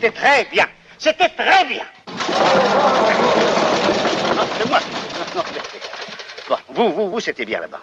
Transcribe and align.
C'était 0.00 0.18
très 0.18 0.44
bien. 0.46 0.66
C'était 0.98 1.28
très 1.28 1.64
bien. 1.66 1.84
Non, 4.34 4.46
c'est 4.58 4.68
moi. 4.68 4.80
Non, 5.34 5.42
Bon, 6.48 6.56
vous, 6.68 6.92
vous, 6.92 7.10
vous, 7.10 7.20
c'était 7.20 7.44
bien 7.44 7.60
là-bas. 7.60 7.80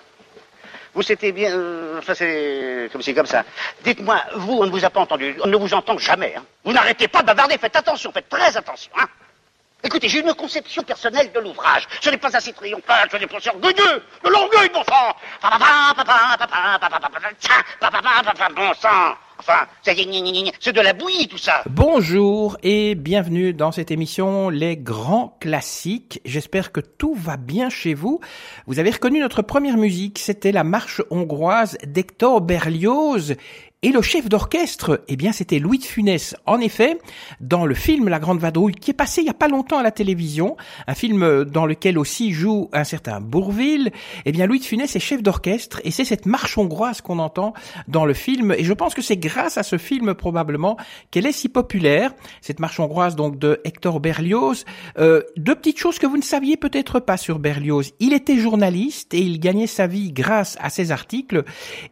Vous, 0.94 1.04
c'était 1.04 1.32
bien. 1.32 1.52
euh, 1.52 2.02
ça, 2.02 2.16
c'est 2.16 2.90
comme 2.92 3.02
c'est 3.04 3.14
comme 3.14 3.28
ça. 3.28 3.44
Dites-moi, 3.84 4.20
vous, 4.36 4.54
on 4.62 4.66
ne 4.66 4.72
vous 4.72 4.84
a 4.84 4.90
pas 4.90 5.00
entendu. 5.00 5.38
On 5.44 5.48
ne 5.48 5.56
vous 5.58 5.74
entend 5.74 5.98
jamais. 6.00 6.34
hein. 6.38 6.44
Vous 6.66 6.74
n'arrêtez 6.74 7.08
pas 7.08 7.22
de 7.22 7.28
bavarder. 7.28 7.58
Faites 7.60 7.76
attention, 7.76 8.12
faites 8.12 8.28
très 8.30 8.58
attention. 8.58 8.92
Hein. 9.00 9.06
Écoutez, 9.84 10.10
j'ai 10.10 10.20
une 10.20 10.34
conception 10.34 10.82
personnelle 10.82 11.32
de 11.32 11.40
l'ouvrage. 11.40 11.88
Ce 12.02 12.10
n'est 12.10 12.18
pas 12.18 12.36
assez 12.36 12.52
triomphal, 12.52 13.08
ce 13.12 13.18
n'est 13.18 13.28
pas 13.28 13.38
orgueilleux. 13.48 14.04
De 14.24 14.30
l'orgueil, 14.30 14.70
bon 14.74 14.84
sang. 14.84 15.16
Bon 18.56 18.74
sang. 18.74 19.16
C'est 20.60 20.74
de 20.74 20.82
la 20.82 20.94
bouillie, 20.94 21.28
tout 21.28 21.38
ça. 21.38 21.64
Bonjour 21.70 22.58
et 22.64 22.96
bienvenue 22.96 23.54
dans 23.54 23.72
cette 23.72 23.92
émission 23.92 24.50
Les 24.50 24.76
Grands 24.76 25.38
Classiques. 25.40 26.20
J'espère 26.26 26.74
que 26.74 26.82
tout 26.82 27.14
va 27.14 27.38
bien 27.38 27.70
chez 27.70 27.94
vous. 27.94 28.20
Vous 28.66 28.80
avez 28.80 28.92
reconnu 28.92 29.20
notre 29.20 29.42
première 29.42 29.78
musique, 29.78 30.20
c'était 30.20 30.52
la 30.52 30.66
marche 30.66 31.02
hongroise 31.12 31.78
d'Hector 31.86 32.42
Berlioz. 32.42 33.36
Et 33.88 33.92
le 33.94 34.02
chef 34.02 34.28
d'orchestre, 34.28 35.02
eh 35.08 35.16
bien, 35.16 35.32
c'était 35.32 35.60
Louis 35.60 35.78
de 35.78 35.86
Funès. 35.86 36.36
En 36.46 36.60
effet, 36.60 37.00
dans 37.40 37.66
le 37.66 37.74
film 37.74 38.10
La 38.10 38.20
Grande 38.20 38.40
Vadrouille, 38.40 38.74
qui 38.74 38.92
est 38.92 38.94
passé 38.94 39.22
il 39.22 39.28
y 39.28 39.30
a 39.30 39.34
pas 39.34 39.48
longtemps 39.48 39.78
à 39.78 39.82
la 39.82 39.92
télévision, 39.92 40.58
un 40.88 40.94
film 40.94 41.46
dans 41.46 41.66
lequel 41.66 41.98
aussi 41.98 42.34
joue 42.34 42.70
un 42.74 42.84
certain 42.84 43.22
Bourville, 43.22 43.94
eh 44.26 44.34
bien, 44.34 44.46
Louis 44.46 44.60
de 44.60 44.66
Funès 44.66 44.94
est 44.94 45.00
chef 45.00 45.24
d'orchestre 45.24 45.80
et 45.86 45.92
c'est 45.92 46.04
cette 46.04 46.26
marche 46.26 46.58
hongroise 46.58 47.00
qu'on 47.00 47.18
entend 47.18 47.54
dans 47.88 48.04
le 48.04 48.14
film. 48.14 48.52
Et 48.52 48.66
je 48.66 48.74
pense 48.74 48.94
que 48.94 49.02
c'est 49.02 49.16
grâce 49.16 49.58
à 49.58 49.64
ce 49.64 49.78
film, 49.78 50.16
probablement, 50.16 50.76
qu'elle 51.10 51.26
est 51.26 51.32
si 51.32 51.48
populaire. 51.48 52.14
Cette 52.42 52.60
marche 52.60 52.82
hongroise, 52.82 53.16
donc, 53.16 53.40
de 53.40 53.62
Hector 53.64 54.02
Berlioz. 54.02 54.66
Euh, 55.00 55.22
deux 55.38 55.56
petites 55.56 55.80
choses 55.80 55.98
que 55.98 56.08
vous 56.08 56.18
ne 56.18 56.24
saviez 56.24 56.58
peut-être 56.58 57.00
pas 57.00 57.16
sur 57.16 57.40
Berlioz. 57.40 57.94
Il 58.02 58.12
était 58.12 58.36
journaliste 58.36 59.14
et 59.14 59.22
il 59.22 59.40
gagnait 59.40 59.66
sa 59.66 59.88
vie 59.88 60.12
grâce 60.12 60.58
à 60.60 60.70
ses 60.70 60.92
articles. 60.92 61.46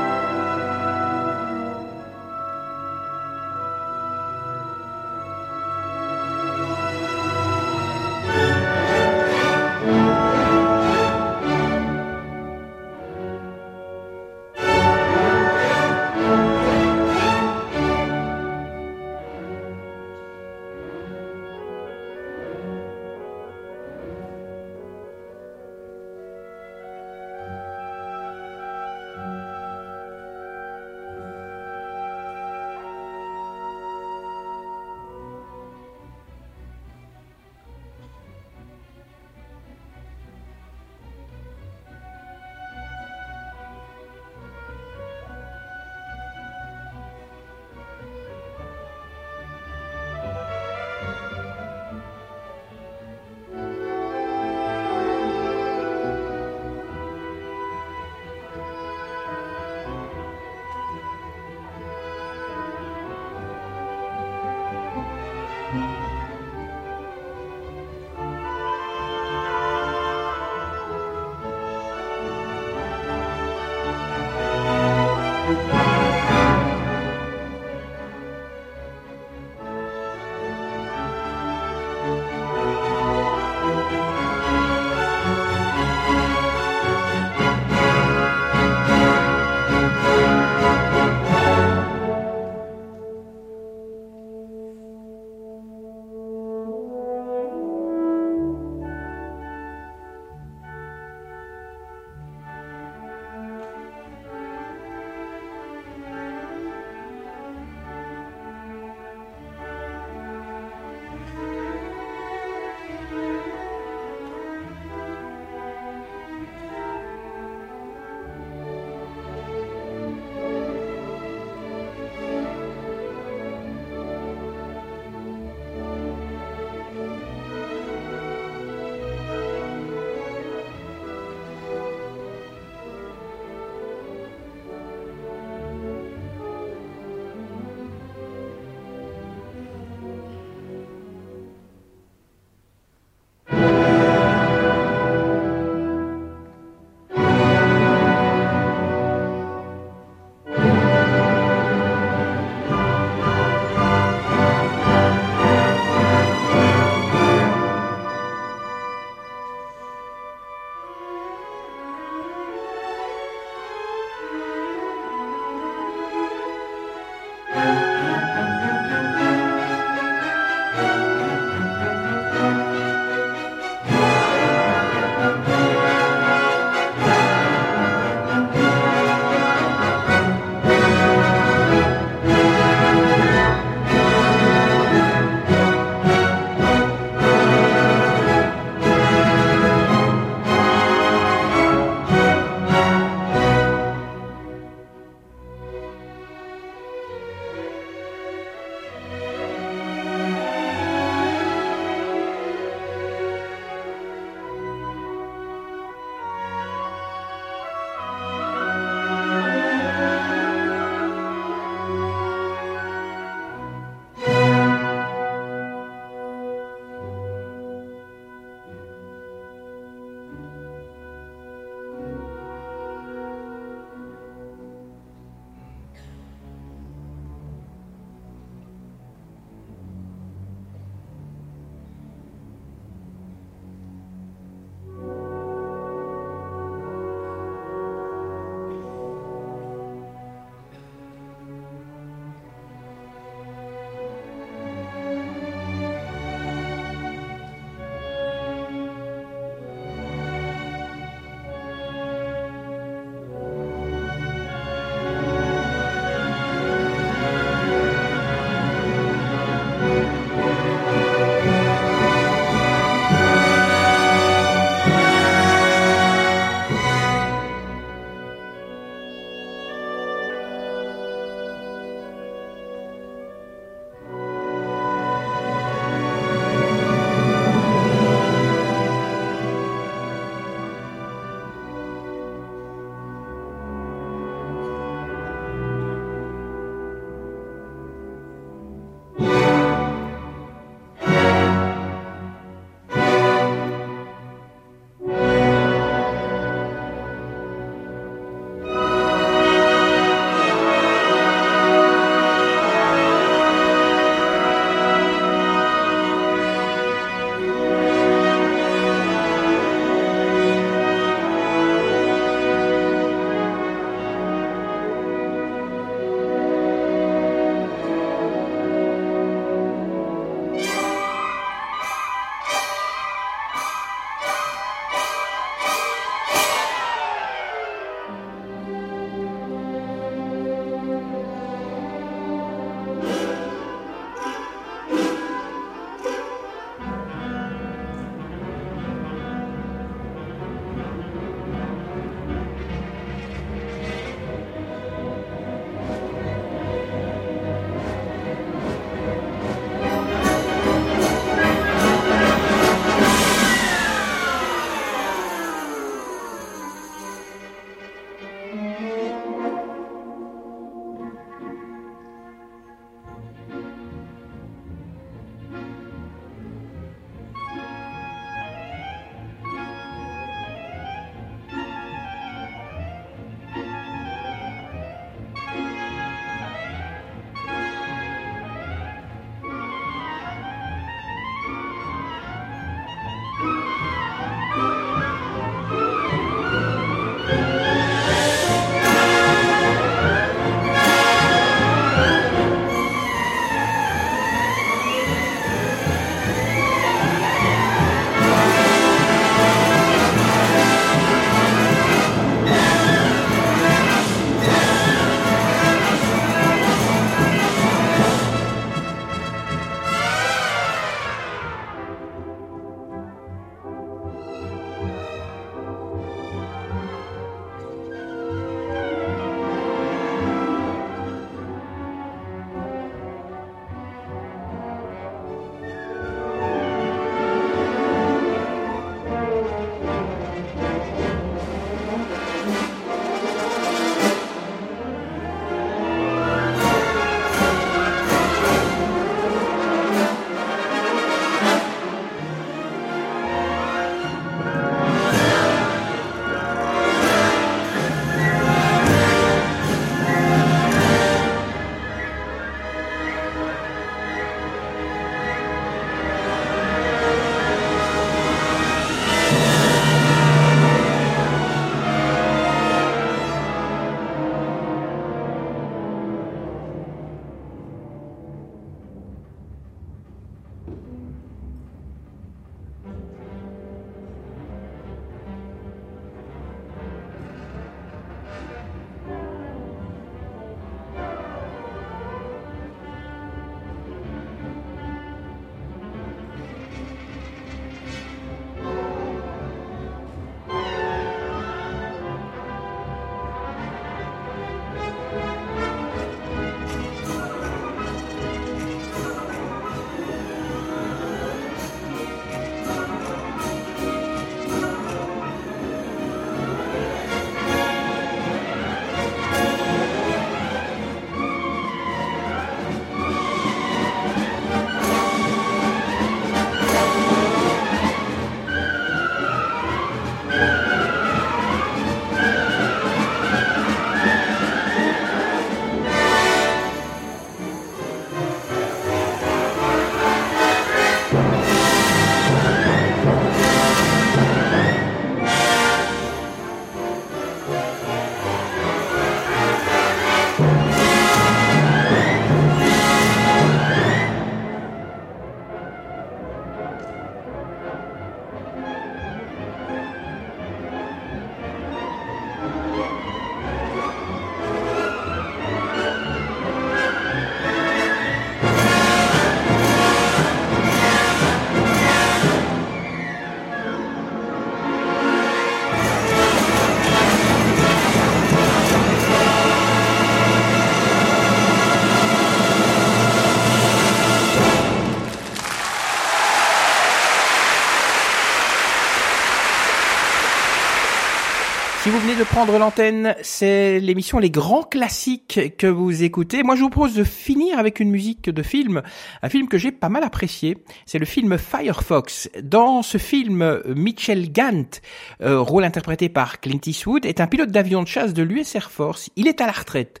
De 582.16 582.24
prendre 582.24 582.58
l'antenne, 582.58 583.14
c'est 583.22 583.78
l'émission 583.78 584.18
Les 584.18 584.30
Grands 584.30 584.64
Classiques 584.64 585.56
que 585.56 585.66
vous 585.66 586.02
écoutez. 586.02 586.42
Moi, 586.42 586.56
je 586.56 586.62
vous 586.62 586.70
propose 586.70 586.94
de 586.94 587.04
finir 587.04 587.58
avec 587.58 587.78
une 587.78 587.90
musique 587.90 588.30
de 588.30 588.42
film, 588.42 588.82
un 589.22 589.28
film 589.28 589.48
que 589.48 589.58
j'ai 589.58 589.70
pas 589.70 589.88
mal 589.88 590.02
apprécié. 590.02 590.58
C'est 590.86 590.98
le 590.98 591.04
film 591.04 591.38
Firefox. 591.38 592.28
Dans 592.42 592.82
ce 592.82 592.98
film, 592.98 593.62
Mitchell 593.76 594.32
Gant, 594.32 594.80
euh, 595.22 595.40
rôle 595.40 595.64
interprété 595.64 596.08
par 596.08 596.40
Clint 596.40 596.60
Eastwood, 596.66 597.06
est 597.06 597.20
un 597.20 597.26
pilote 597.26 597.50
d'avion 597.50 597.82
de 597.82 597.88
chasse 597.88 598.12
de 598.12 598.22
l'US 598.22 598.54
Air 598.54 598.70
Force. 598.70 599.10
Il 599.16 599.28
est 599.28 599.40
à 599.40 599.46
la 599.46 599.52
retraite. 599.52 600.00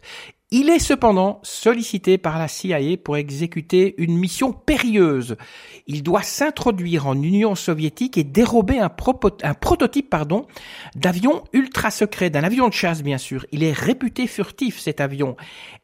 Il 0.52 0.68
est 0.68 0.80
cependant 0.80 1.38
sollicité 1.44 2.18
par 2.18 2.36
la 2.36 2.48
CIA 2.48 2.96
pour 2.96 3.16
exécuter 3.16 3.94
une 3.98 4.18
mission 4.18 4.52
périlleuse. 4.52 5.36
Il 5.86 6.02
doit 6.02 6.24
s'introduire 6.24 7.06
en 7.06 7.14
Union 7.14 7.54
soviétique 7.54 8.18
et 8.18 8.24
dérober 8.24 8.80
un, 8.80 8.88
prototype 8.88 10.12
d'avion 10.96 11.44
ultra 11.52 11.92
secret, 11.92 12.30
d'un 12.30 12.42
avion 12.42 12.66
de 12.66 12.72
chasse 12.72 13.04
bien 13.04 13.18
sûr. 13.18 13.46
Il 13.52 13.62
est 13.62 13.72
réputé 13.72 14.26
furtif 14.26 14.80
cet 14.80 15.00
avion 15.00 15.36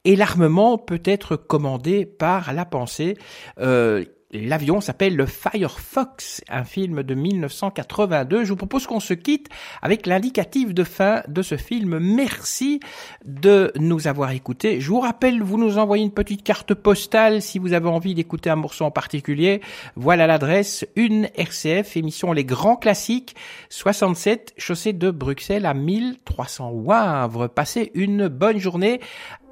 et 0.05 0.17
l'armement 0.17 0.79
peut 0.79 1.03
être 1.05 1.37
commandé 1.37 2.05
par 2.05 2.53
la 2.53 2.65
pensée. 2.65 3.17
Euh, 3.61 4.05
L'avion 4.33 4.81
s'appelle 4.81 5.15
le 5.15 5.25
Firefox, 5.25 6.43
un 6.49 6.65
film 6.65 7.05
de 7.05 7.15
1982. 7.15 8.43
Je 8.43 8.49
vous 8.49 8.57
propose 8.57 8.85
qu'on 8.89 8.99
se 8.99 9.15
quitte 9.15 9.49
avec 9.83 10.05
l'indicatif 10.05 10.75
de 10.75 10.83
fin 10.83 11.23
de 11.29 11.43
ce 11.43 11.57
film. 11.57 12.01
Merci 12.01 12.81
de 13.25 13.71
nous 13.77 14.09
avoir 14.09 14.33
écoutés. 14.33 14.81
Je 14.81 14.89
vous 14.89 14.99
rappelle, 14.99 15.45
vous 15.45 15.59
nous 15.59 15.79
envoyez 15.79 16.03
une 16.03 16.11
petite 16.11 16.43
carte 16.43 16.75
postale 16.75 17.41
si 17.41 17.61
vous 17.61 17.73
avez 17.73 17.89
envie 17.89 18.15
d'écouter 18.15 18.51
un 18.51 18.57
morceau 18.57 18.85
en 18.85 18.91
particulier. 18.91 19.61
Voilà 19.95 20.27
l'adresse, 20.27 20.85
une 20.97 21.29
RCF, 21.37 21.97
émission 21.97 22.33
Les 22.33 22.45
Grands 22.45 22.77
Classiques, 22.77 23.37
67, 23.69 24.55
chaussée 24.59 24.93
de 24.93 25.13
Bruxelles 25.13 25.67
à 25.67 25.75
1300 25.75 26.71
Wavre. 26.73 27.49
Passez 27.49 27.93
une 27.95 28.27
bonne 28.27 28.59
journée 28.59 29.01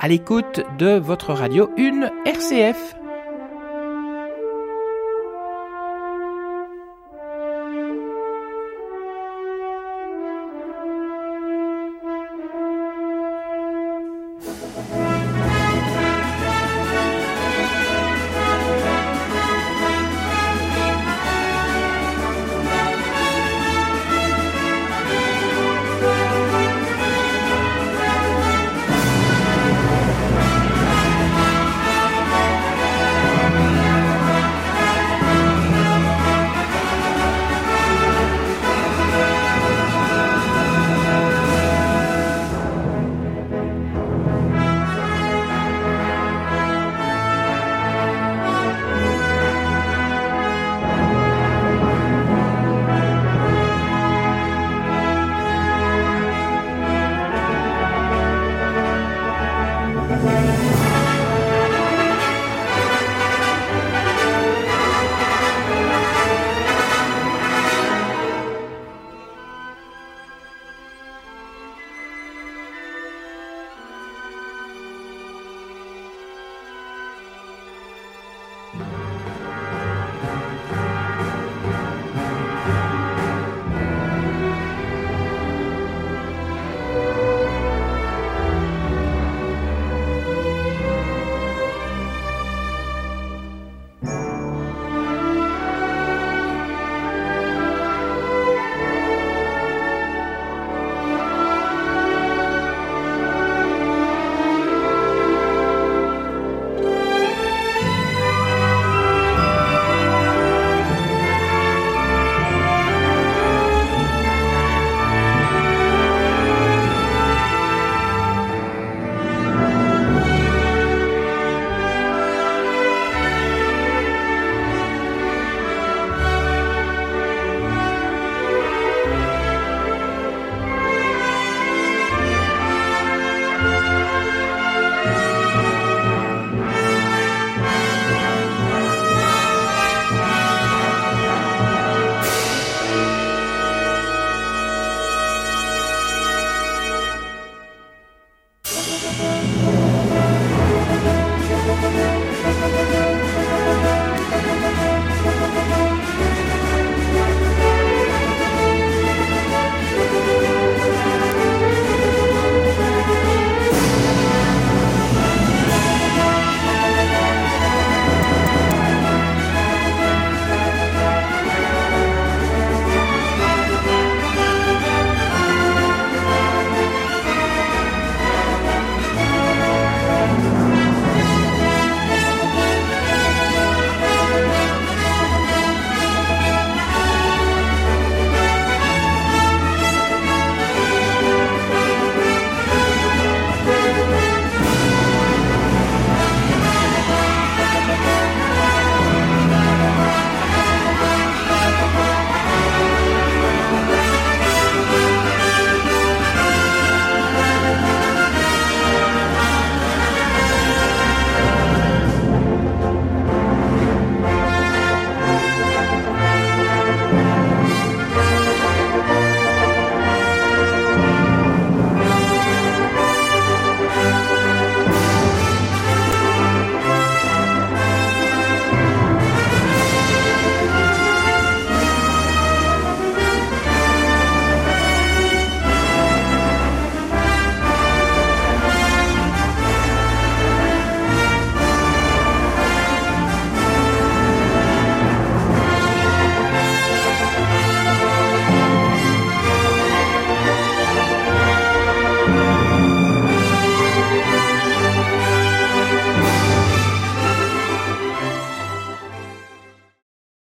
à 0.00 0.08
l'écoute 0.08 0.62
de 0.78 0.98
votre 0.98 1.32
radio, 1.32 1.70
une 1.76 2.10
RCF. 2.26 2.96